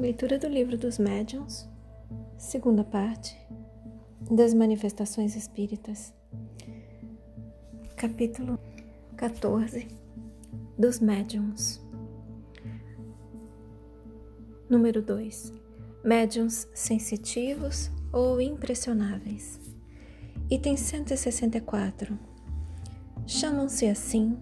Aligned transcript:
Leitura 0.00 0.38
do 0.38 0.48
Livro 0.48 0.78
dos 0.78 0.98
Médiuns, 0.98 1.68
segunda 2.38 2.82
parte 2.82 3.36
das 4.30 4.54
Manifestações 4.54 5.36
Espíritas, 5.36 6.14
capítulo 7.96 8.58
14 9.14 9.86
dos 10.78 11.00
Médiuns. 11.00 11.82
Número 14.70 15.02
2. 15.02 15.52
Médiuns 16.02 16.66
sensitivos 16.72 17.90
ou 18.10 18.40
impressionáveis. 18.40 19.60
Item 20.50 20.78
164. 20.78 22.18
Chamam-se 23.26 23.86
assim 23.86 24.38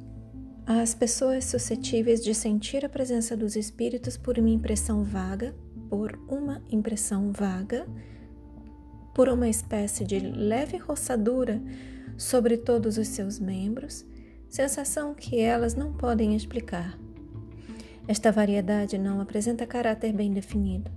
as 0.70 0.94
pessoas 0.94 1.46
suscetíveis 1.46 2.22
de 2.22 2.34
sentir 2.34 2.84
a 2.84 2.90
presença 2.90 3.34
dos 3.34 3.56
espíritos 3.56 4.18
por 4.18 4.38
uma 4.38 4.50
impressão 4.50 5.02
vaga, 5.02 5.56
por 5.88 6.20
uma 6.28 6.62
impressão 6.68 7.32
vaga, 7.32 7.86
por 9.14 9.30
uma 9.30 9.48
espécie 9.48 10.04
de 10.04 10.20
leve 10.20 10.76
roçadura 10.76 11.58
sobre 12.18 12.58
todos 12.58 12.98
os 12.98 13.08
seus 13.08 13.38
membros, 13.38 14.04
sensação 14.46 15.14
que 15.14 15.40
elas 15.40 15.74
não 15.74 15.94
podem 15.94 16.36
explicar. 16.36 16.98
Esta 18.06 18.30
variedade 18.30 18.98
não 18.98 19.22
apresenta 19.22 19.66
caráter 19.66 20.12
bem 20.12 20.34
definido. 20.34 20.90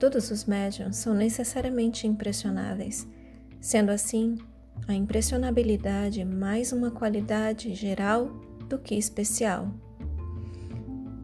Todos 0.00 0.30
os 0.30 0.46
médiums 0.46 0.96
são 0.96 1.12
necessariamente 1.12 2.06
impressionáveis. 2.06 3.06
Sendo 3.60 3.90
assim, 3.90 4.38
a 4.88 4.94
impressionabilidade 4.94 6.24
mais 6.24 6.72
uma 6.72 6.90
qualidade 6.90 7.74
geral 7.74 8.45
do 8.68 8.78
que 8.78 8.94
especial. 8.94 9.72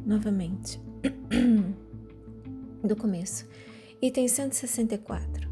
Novamente, 0.05 0.81
do 2.83 2.97
começo. 2.97 3.47
Item 4.01 4.27
164. 4.27 5.51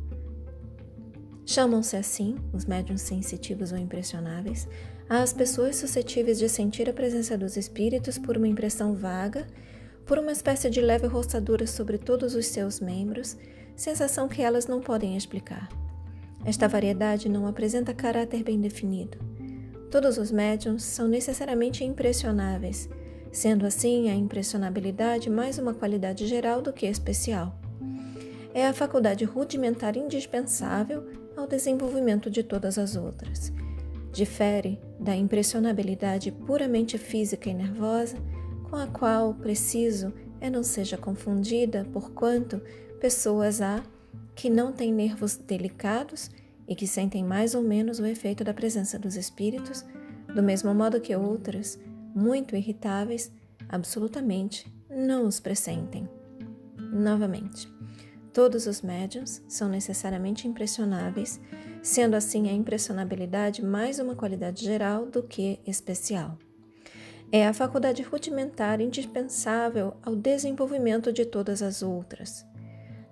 Chamam-se 1.47 1.97
assim, 1.97 2.37
os 2.53 2.65
médiums 2.65 3.03
sensitivos 3.03 3.73
ou 3.73 3.79
impressionáveis, 3.79 4.69
as 5.09 5.33
pessoas 5.33 5.77
suscetíveis 5.77 6.39
de 6.39 6.49
sentir 6.49 6.89
a 6.89 6.93
presença 6.93 7.37
dos 7.37 7.57
espíritos 7.57 8.19
por 8.19 8.37
uma 8.37 8.47
impressão 8.47 8.95
vaga, 8.95 9.47
por 10.07 10.19
uma 10.19 10.31
espécie 10.31 10.71
de 10.71 10.81
leve 10.81 11.07
roçadura 11.07 11.67
sobre 11.67 11.99
todos 11.99 12.35
os 12.35 12.47
seus 12.47 12.81
membros, 12.81 13.37
sensação 13.77 14.29
que 14.29 14.43
elas 14.43 14.67
não 14.67 14.81
podem 14.81 15.17
explicar. 15.17 15.69
Esta 16.45 16.69
variedade 16.69 17.29
não 17.29 17.47
apresenta 17.47 17.93
caráter 17.93 18.43
bem 18.43 18.61
definido. 18.61 19.19
Todos 19.91 20.19
os 20.19 20.31
médiums 20.31 20.85
são 20.85 21.09
necessariamente 21.09 21.83
impressionáveis, 21.83 22.89
sendo 23.33 23.67
assim 23.67 24.09
a 24.09 24.15
impressionabilidade 24.15 25.29
mais 25.29 25.59
uma 25.59 25.75
qualidade 25.75 26.29
geral 26.29 26.63
do 26.63 26.73
que 26.73 26.87
especial. 26.87 27.59
É 28.55 28.67
a 28.67 28.73
faculdade 28.73 29.25
rudimentar 29.25 29.97
indispensável 29.97 31.05
ao 31.37 31.47
desenvolvimento 31.47 32.31
de 32.31 32.45
todas 32.45 32.79
as 32.79 32.95
outras. 32.95 33.53
Difere 34.13 34.81
da 34.99 35.17
impressionabilidade 35.17 36.31
puramente 36.31 36.97
física 36.97 37.51
e 37.51 37.55
nervosa, 37.55 38.17
com 38.69 38.77
a 38.77 38.87
qual 38.87 39.35
preciso 39.35 40.13
é 40.41 40.49
não 40.49 40.63
seja 40.63 40.97
confundida, 40.97 41.85
porquanto 41.93 42.61
pessoas 43.01 43.61
há 43.61 43.83
que 44.37 44.49
não 44.49 44.73
têm 44.73 44.93
nervos 44.93 45.37
delicados 45.37 46.31
e 46.71 46.75
que 46.77 46.87
sentem 46.87 47.25
mais 47.25 47.57
ou 47.57 47.63
menos 47.63 47.99
o 47.99 48.07
efeito 48.07 48.45
da 48.45 48.55
presença 48.55 48.97
dos 48.97 49.17
espíritos, 49.17 49.85
do 50.33 50.41
mesmo 50.41 50.73
modo 50.73 51.01
que 51.01 51.15
outras, 51.17 51.77
muito 52.15 52.55
irritáveis, 52.55 53.33
absolutamente 53.69 54.73
não 54.89 55.27
os 55.27 55.41
pressentem. 55.41 56.09
Novamente, 56.79 57.69
todos 58.33 58.69
os 58.69 58.83
médiums 58.83 59.43
são 59.49 59.69
necessariamente 59.69 60.47
impressionáveis, 60.47 61.41
sendo 61.83 62.15
assim 62.15 62.49
a 62.49 62.53
impressionabilidade 62.53 63.65
mais 63.65 63.99
uma 63.99 64.15
qualidade 64.15 64.65
geral 64.65 65.07
do 65.07 65.25
que 65.25 65.59
especial. 65.67 66.39
É 67.33 67.47
a 67.47 67.53
faculdade 67.53 68.03
rudimentar 68.03 68.81
indispensável 68.81 69.95
ao 70.03 70.15
desenvolvimento 70.15 71.13
de 71.13 71.25
todas 71.25 71.63
as 71.63 71.83
outras 71.83 72.49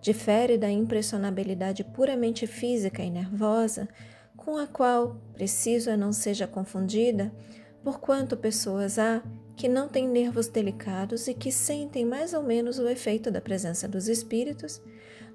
difere 0.00 0.56
da 0.56 0.70
impressionabilidade 0.70 1.84
puramente 1.84 2.46
física 2.46 3.02
e 3.02 3.10
nervosa, 3.10 3.88
com 4.36 4.56
a 4.56 4.66
qual 4.66 5.16
preciso 5.34 5.94
não 5.96 6.12
seja 6.12 6.46
confundida, 6.46 7.32
porquanto 7.82 8.36
pessoas 8.36 8.98
há 8.98 9.22
que 9.56 9.68
não 9.68 9.88
têm 9.88 10.08
nervos 10.08 10.46
delicados 10.46 11.26
e 11.26 11.34
que 11.34 11.50
sentem 11.50 12.04
mais 12.04 12.32
ou 12.32 12.42
menos 12.42 12.78
o 12.78 12.88
efeito 12.88 13.30
da 13.30 13.40
presença 13.40 13.88
dos 13.88 14.06
espíritos, 14.06 14.80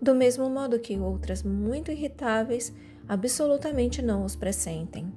do 0.01 0.15
mesmo 0.15 0.49
modo 0.49 0.79
que 0.79 0.97
outras 0.97 1.43
muito 1.43 1.91
irritáveis 1.91 2.73
absolutamente 3.07 4.01
não 4.01 4.23
os 4.23 4.35
pressentem. 4.35 5.11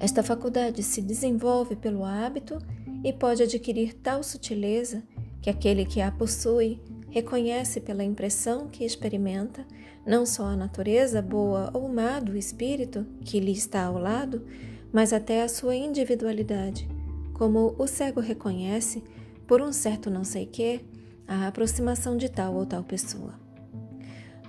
Esta 0.00 0.22
faculdade 0.22 0.82
se 0.82 1.02
desenvolve 1.02 1.74
pelo 1.74 2.04
hábito 2.04 2.58
e 3.02 3.12
pode 3.12 3.42
adquirir 3.42 3.94
tal 3.94 4.22
sutileza 4.22 5.02
que 5.42 5.50
aquele 5.50 5.84
que 5.84 6.00
a 6.00 6.10
possui 6.10 6.80
reconhece 7.18 7.80
pela 7.80 8.04
impressão 8.04 8.68
que 8.68 8.84
experimenta 8.84 9.66
não 10.06 10.24
só 10.24 10.46
a 10.46 10.56
natureza 10.56 11.20
boa 11.20 11.70
ou 11.74 11.88
má 11.88 12.20
do 12.20 12.36
espírito 12.36 13.04
que 13.22 13.40
lhe 13.40 13.52
está 13.52 13.84
ao 13.86 13.98
lado, 13.98 14.46
mas 14.92 15.12
até 15.12 15.42
a 15.42 15.48
sua 15.48 15.74
individualidade, 15.74 16.88
como 17.34 17.74
o 17.76 17.86
cego 17.86 18.20
reconhece, 18.20 19.02
por 19.46 19.60
um 19.60 19.72
certo 19.72 20.08
não 20.08 20.22
sei 20.22 20.46
que, 20.46 20.80
a 21.26 21.48
aproximação 21.48 22.16
de 22.16 22.28
tal 22.28 22.54
ou 22.54 22.64
tal 22.64 22.84
pessoa. 22.84 23.34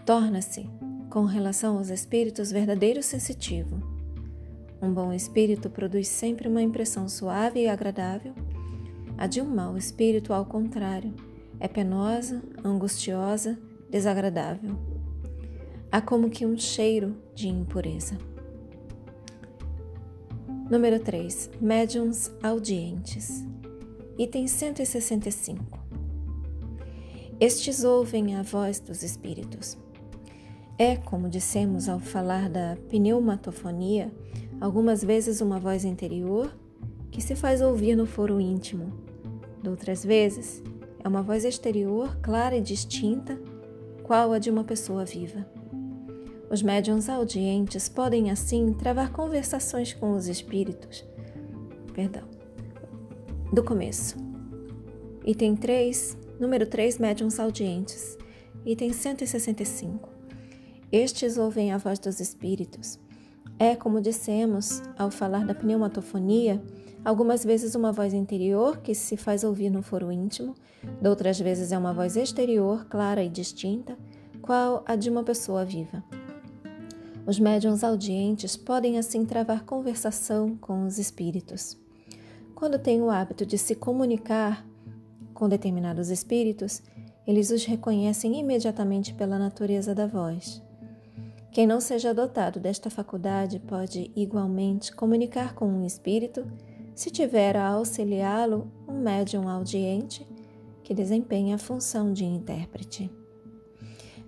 Torna-se, 0.05 0.69
com 1.09 1.25
relação 1.25 1.77
aos 1.77 1.89
espíritos, 1.89 2.51
verdadeiro 2.51 3.01
sensitivo. 3.01 3.81
Um 4.81 4.93
bom 4.93 5.11
espírito 5.11 5.69
produz 5.69 6.07
sempre 6.07 6.47
uma 6.47 6.61
impressão 6.61 7.09
suave 7.09 7.61
e 7.61 7.67
agradável, 7.67 8.33
a 9.17 9.27
de 9.27 9.41
um 9.41 9.45
mau 9.45 9.75
espírito, 9.75 10.31
ao 10.31 10.45
contrário, 10.45 11.13
é 11.59 11.67
penosa, 11.67 12.41
angustiosa, 12.63 13.59
desagradável. 13.89 14.77
Há 15.91 16.01
como 16.01 16.29
que 16.29 16.45
um 16.45 16.57
cheiro 16.57 17.15
de 17.33 17.47
impureza. 17.47 18.17
Número 20.69 20.99
3. 20.99 21.49
Médiums 21.59 22.31
audientes. 22.43 23.43
Item 24.17 24.47
165. 24.47 25.79
Estes 27.39 27.83
ouvem 27.83 28.35
a 28.35 28.43
voz 28.43 28.79
dos 28.79 29.01
espíritos. 29.01 29.77
É, 30.77 30.95
como 30.95 31.27
dissemos 31.27 31.89
ao 31.89 31.99
falar 31.99 32.49
da 32.49 32.77
pneumatofonia, 32.89 34.13
algumas 34.61 35.03
vezes 35.03 35.41
uma 35.41 35.59
voz 35.59 35.83
interior 35.83 36.55
que 37.09 37.21
se 37.21 37.35
faz 37.35 37.61
ouvir 37.61 37.95
no 37.95 38.05
foro 38.05 38.39
íntimo. 38.39 38.93
Outras 39.65 40.05
vezes, 40.05 40.61
é 41.03 41.07
uma 41.07 41.21
voz 41.21 41.45
exterior, 41.45 42.17
clara 42.21 42.55
e 42.55 42.61
distinta, 42.61 43.39
qual 44.03 44.33
a 44.33 44.39
de 44.39 44.49
uma 44.49 44.63
pessoa 44.63 45.05
viva. 45.05 45.45
Os 46.49 46.63
médiums 46.63 47.07
audientes 47.07 47.87
podem, 47.87 48.31
assim, 48.31 48.73
travar 48.73 49.11
conversações 49.11 49.93
com 49.93 50.13
os 50.13 50.27
espíritos. 50.27 51.05
Perdão. 51.93 52.23
Do 53.53 53.63
começo. 53.63 54.17
Item 55.25 55.55
3, 55.55 56.17
número 56.39 56.65
3, 56.65 56.97
médiums 56.97 57.39
audientes. 57.39 58.17
Item 58.65 58.91
165. 58.91 60.09
Estes 60.91 61.37
ouvem 61.37 61.71
a 61.71 61.77
voz 61.77 61.99
dos 61.99 62.19
espíritos. 62.19 62.99
É, 63.57 63.75
como 63.75 64.01
dissemos 64.01 64.81
ao 64.97 65.11
falar 65.11 65.45
da 65.45 65.53
pneumatofonia, 65.53 66.61
Algumas 67.03 67.45
vezes 67.45 67.75
uma 67.75 67.93
voz 67.93 68.13
interior 68.13 68.81
que 68.81 68.93
se 68.93 69.15
faz 69.15 69.43
ouvir 69.43 69.69
no 69.69 69.81
foro 69.81 70.11
íntimo, 70.11 70.53
outras 71.03 71.39
vezes 71.39 71.71
é 71.71 71.77
uma 71.77 71.93
voz 71.93 72.17
exterior, 72.17 72.85
clara 72.85 73.23
e 73.23 73.29
distinta, 73.29 73.97
qual 74.41 74.83
a 74.85 74.95
de 74.95 75.09
uma 75.09 75.23
pessoa 75.23 75.63
viva. 75.63 76.03
Os 77.25 77.39
médiums 77.39 77.83
audientes 77.83 78.57
podem 78.57 78.97
assim 78.97 79.25
travar 79.25 79.63
conversação 79.63 80.57
com 80.57 80.85
os 80.85 80.97
espíritos. 80.97 81.77
Quando 82.53 82.77
têm 82.77 83.01
o 83.01 83.09
hábito 83.09 83.45
de 83.45 83.57
se 83.57 83.75
comunicar 83.75 84.65
com 85.33 85.47
determinados 85.47 86.09
espíritos, 86.09 86.81
eles 87.25 87.49
os 87.49 87.63
reconhecem 87.63 88.37
imediatamente 88.37 89.13
pela 89.13 89.39
natureza 89.39 89.95
da 89.95 90.05
voz. 90.05 90.61
Quem 91.51 91.65
não 91.65 91.81
seja 91.81 92.13
dotado 92.13 92.59
desta 92.59 92.89
faculdade 92.89 93.59
pode, 93.59 94.11
igualmente, 94.15 94.95
comunicar 94.95 95.55
com 95.55 95.65
um 95.65 95.85
espírito 95.85 96.45
se 96.93 97.09
tiver 97.09 97.57
a 97.57 97.67
auxiliá-lo 97.69 98.71
um 98.87 98.99
médium 98.99 99.49
audiente 99.49 100.27
que 100.83 100.93
desempenha 100.93 101.55
a 101.55 101.59
função 101.59 102.13
de 102.13 102.23
intérprete. 102.23 103.11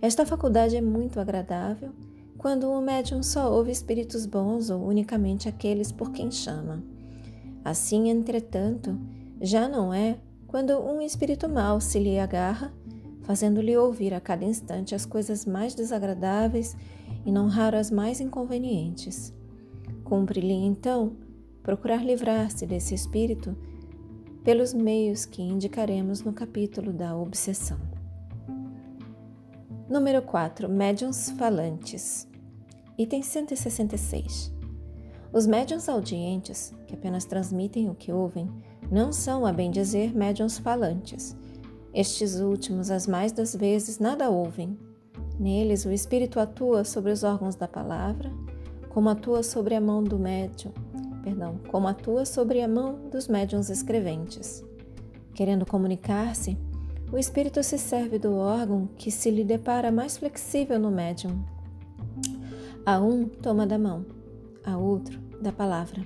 Esta 0.02 0.26
faculdade 0.26 0.76
é 0.76 0.82
muito 0.82 1.20
agradável 1.20 1.92
quando 2.40 2.72
o 2.72 2.82
médium 2.82 3.22
só 3.22 3.52
ouve 3.54 3.72
espíritos 3.72 4.26
bons 4.26 4.72
ou 4.72 4.84
unicamente 4.84 5.48
aqueles 5.48 5.92
por 5.92 6.12
quem 6.12 6.32
chama. 6.32 6.84
Assim, 7.64 8.10
entretanto, 8.10 8.98
já 9.40 9.70
não 9.70 9.94
é 9.94 10.18
quando 10.48 10.80
um 10.80 11.02
espírito 11.02 11.48
mau 11.48 11.80
se 11.80 12.00
lhe 12.00 12.18
agarra, 12.18 12.74
fazendo-lhe 13.22 13.78
ouvir 13.78 14.12
a 14.12 14.20
cada 14.20 14.44
instante 14.44 14.96
as 14.96 15.06
coisas 15.06 15.46
mais 15.46 15.76
desagradáveis 15.76 16.76
e 17.26 17.32
não 17.32 17.48
raro 17.48 17.78
as 17.78 17.92
mais 17.92 18.20
inconvenientes. 18.20 19.34
Cumpre-lhe, 20.04 20.54
então, 20.54 21.14
procurar 21.64 22.04
livrar-se 22.04 22.66
desse 22.66 22.94
espírito 22.94 23.56
pelos 24.44 24.74
meios 24.74 25.26
que 25.26 25.42
indicaremos 25.42 26.22
no 26.24 26.34
capítulo 26.34 26.92
da 26.92 27.16
obsessão. 27.16 27.80
Número 29.88 30.22
4. 30.22 30.70
Médiuns 30.70 31.32
falantes. 31.32 32.28
Item 32.98 33.22
166. 33.22 34.54
Os 35.34 35.46
médiuns 35.48 35.88
audientes, 35.88 36.74
que 36.88 36.94
apenas 36.94 37.26
transmitem 37.26 37.90
o 37.90 37.96
que 37.96 38.12
ouvem, 38.12 38.50
não 38.92 39.12
são, 39.12 39.46
a 39.46 39.54
bem 39.54 39.72
dizer, 39.72 40.14
médiuns 40.14 40.58
falantes. 40.58 41.36
Estes 41.94 42.40
últimos, 42.40 42.90
as 42.90 43.06
mais 43.08 43.32
das 43.32 43.56
vezes, 43.56 44.00
nada 44.00 44.30
ouvem. 44.30 44.78
Neles, 45.42 45.86
o 45.86 45.92
espírito 45.92 46.40
atua 46.40 46.84
sobre 46.84 47.12
os 47.12 47.24
órgãos 47.24 47.56
da 47.56 47.68
palavra, 47.68 48.32
como 48.90 49.10
atua 49.10 49.42
sobre 49.42 49.74
a 49.74 49.82
mão 49.82 50.04
do 50.04 50.20
médium, 50.20 50.72
perdão, 51.24 51.60
como 51.68 51.88
atua 51.88 52.26
sobre 52.26 52.62
a 52.62 52.68
mão 52.68 53.10
dos 53.10 53.28
médiuns 53.28 53.68
escreventes. 53.72 54.64
Querendo 55.34 55.66
comunicar-se, 55.66 56.56
o 57.12 57.18
espírito 57.18 57.64
se 57.64 57.80
serve 57.80 58.20
do 58.20 58.36
órgão 58.36 58.88
que 58.96 59.10
se 59.10 59.32
lhe 59.32 59.44
depara 59.44 59.92
mais 59.92 60.16
flexível 60.16 60.78
no 60.78 60.92
médium. 60.92 61.44
A 62.86 63.00
um 63.00 63.28
toma 63.28 63.66
da 63.66 63.80
mão, 63.80 64.06
a 64.64 64.78
outro 64.78 65.20
da 65.42 65.52
palavra, 65.52 66.06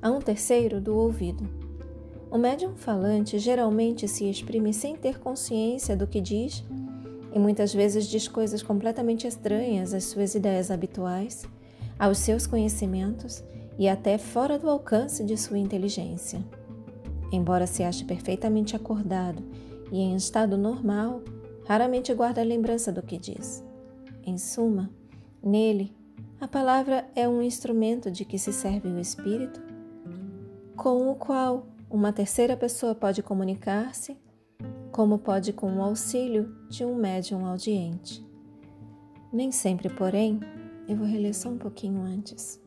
a 0.00 0.10
um 0.10 0.18
terceiro 0.18 0.80
do 0.80 0.96
ouvido. 0.96 1.46
O 2.30 2.38
médium 2.38 2.74
falante 2.74 3.38
geralmente 3.38 4.08
se 4.08 4.30
exprime 4.30 4.72
sem 4.72 4.96
ter 4.96 5.18
consciência 5.18 5.94
do 5.94 6.06
que 6.06 6.22
diz 6.22 6.64
e 7.34 7.38
muitas 7.38 7.72
vezes 7.72 8.06
diz 8.06 8.28
coisas 8.28 8.62
completamente 8.62 9.26
estranhas 9.26 9.94
às 9.94 10.04
suas 10.04 10.34
ideias 10.34 10.70
habituais, 10.70 11.44
aos 11.98 12.18
seus 12.18 12.46
conhecimentos 12.46 13.42
e 13.78 13.88
até 13.88 14.18
fora 14.18 14.58
do 14.58 14.68
alcance 14.68 15.24
de 15.24 15.36
sua 15.36 15.58
inteligência. 15.58 16.44
Embora 17.32 17.66
se 17.66 17.82
ache 17.82 18.04
perfeitamente 18.04 18.76
acordado 18.76 19.42
e 19.90 20.00
em 20.00 20.14
estado 20.14 20.58
normal, 20.58 21.22
raramente 21.66 22.12
guarda 22.12 22.42
lembrança 22.42 22.92
do 22.92 23.02
que 23.02 23.16
diz. 23.16 23.64
Em 24.24 24.36
suma, 24.36 24.90
nele, 25.42 25.94
a 26.40 26.46
palavra 26.46 27.06
é 27.14 27.28
um 27.28 27.40
instrumento 27.40 28.10
de 28.10 28.24
que 28.24 28.38
se 28.38 28.52
serve 28.52 28.88
o 28.88 28.98
espírito, 28.98 29.60
com 30.76 31.10
o 31.10 31.14
qual 31.14 31.66
uma 31.88 32.12
terceira 32.12 32.56
pessoa 32.56 32.94
pode 32.94 33.22
comunicar-se 33.22 34.16
como 34.92 35.18
pode 35.18 35.54
com 35.54 35.78
o 35.78 35.82
auxílio 35.82 36.54
de 36.68 36.84
um 36.84 36.94
médium 36.94 37.46
audiente. 37.46 38.24
Nem 39.32 39.50
sempre, 39.50 39.88
porém, 39.88 40.38
eu 40.86 40.94
vou 40.94 41.06
reler 41.06 41.34
só 41.34 41.48
um 41.48 41.56
pouquinho 41.56 42.02
antes. 42.02 42.60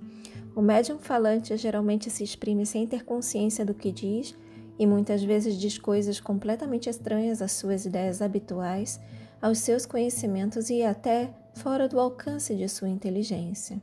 O 0.55 0.61
médium 0.61 0.97
falante 0.97 1.55
geralmente 1.55 2.09
se 2.09 2.23
exprime 2.23 2.65
sem 2.65 2.87
ter 2.87 3.05
consciência 3.05 3.63
do 3.63 3.75
que 3.75 3.91
diz 3.91 4.35
e 4.79 4.87
muitas 4.87 5.23
vezes 5.23 5.55
diz 5.55 5.77
coisas 5.77 6.19
completamente 6.19 6.89
estranhas 6.89 7.41
às 7.41 7.51
suas 7.51 7.85
ideias 7.85 8.21
habituais, 8.21 8.99
aos 9.39 9.59
seus 9.59 9.85
conhecimentos 9.85 10.71
e 10.71 10.81
até 10.81 11.31
fora 11.53 11.87
do 11.87 11.99
alcance 11.99 12.55
de 12.55 12.67
sua 12.67 12.89
inteligência. 12.89 13.79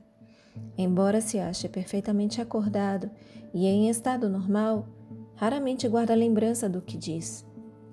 Embora 0.76 1.20
se 1.20 1.38
ache 1.38 1.68
perfeitamente 1.68 2.40
acordado 2.40 3.08
e 3.54 3.66
em 3.66 3.88
estado 3.88 4.28
normal, 4.28 4.88
raramente 5.36 5.88
guarda 5.88 6.14
lembrança 6.14 6.68
do 6.68 6.82
que 6.82 6.96
diz. 6.96 7.51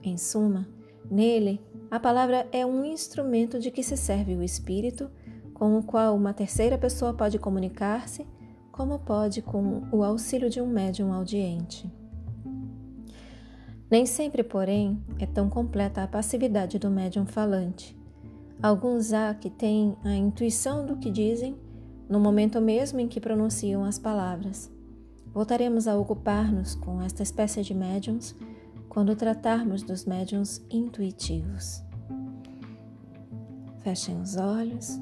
Em 0.10 0.18
suma, 0.18 0.68
nele, 1.10 1.62
a 1.92 2.00
palavra 2.00 2.48
é 2.52 2.66
um 2.66 2.84
instrumento 2.84 3.60
de 3.60 3.70
que 3.70 3.84
se 3.84 3.96
serve 3.96 4.34
o 4.34 4.42
espírito, 4.42 5.08
com 5.54 5.78
o 5.78 5.84
qual 5.84 6.16
uma 6.16 6.34
terceira 6.34 6.80
pessoa 6.80 7.14
pode 7.14 7.38
comunicar-se, 7.38 8.26
como 8.72 8.98
pode 8.98 9.44
com 9.44 9.84
o 9.92 10.04
auxílio 10.04 10.50
de 10.50 10.60
um 10.60 10.66
médium 10.66 11.14
audiente. 11.14 11.88
Nem 13.88 14.04
sempre, 14.08 14.42
porém, 14.42 15.00
é 15.20 15.28
tão 15.28 15.48
completa 15.48 16.02
a 16.02 16.08
passividade 16.08 16.80
do 16.80 16.90
médium 16.90 17.28
falante. 17.28 17.96
Alguns 18.64 19.14
há 19.14 19.36
que 19.36 19.52
têm 19.52 19.96
a 20.04 20.16
intuição 20.16 20.88
do 20.88 20.98
que 20.98 21.12
dizem 21.12 21.56
no 22.10 22.20
momento 22.20 22.60
mesmo 22.60 23.00
em 23.00 23.08
que 23.08 23.22
pronunciam 23.22 23.86
as 23.86 24.00
palavras. 24.00 24.72
Voltaremos 25.32 25.88
a 25.88 25.96
ocupar-nos 25.96 26.74
com 26.74 27.00
esta 27.00 27.22
espécie 27.22 27.62
de 27.62 27.76
médiums 27.76 28.36
quando 28.90 29.16
tratarmos 29.16 29.84
dos 29.84 30.04
médiums 30.06 30.62
intuitivos. 30.70 31.84
Fechem 33.80 34.20
os 34.20 34.36
olhos. 34.36 35.00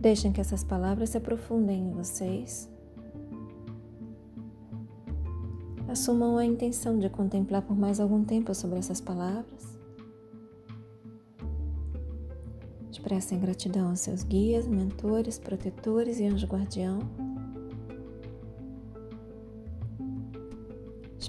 Deixem 0.00 0.32
que 0.32 0.40
essas 0.40 0.64
palavras 0.64 1.10
se 1.10 1.18
aprofundem 1.18 1.88
em 1.88 1.90
vocês. 1.92 2.68
Assumam 5.86 6.38
a 6.38 6.44
intenção 6.44 6.98
de 6.98 7.08
contemplar 7.10 7.62
por 7.62 7.76
mais 7.76 8.00
algum 8.00 8.24
tempo 8.24 8.54
sobre 8.54 8.78
essas 8.78 9.00
palavras. 9.00 9.78
Expressem 12.90 13.38
gratidão 13.38 13.90
aos 13.90 14.00
seus 14.00 14.22
guias, 14.22 14.66
mentores, 14.66 15.38
protetores 15.38 16.18
e 16.18 16.24
anjo 16.24 16.46
guardião. 16.46 17.00